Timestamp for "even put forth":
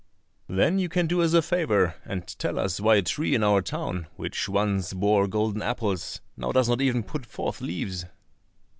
6.81-7.61